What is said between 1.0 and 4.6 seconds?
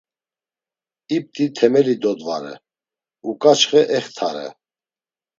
İp̌t̆i temeli dodvare, uǩaçxe extare.